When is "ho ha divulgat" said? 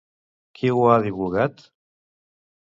0.77-1.63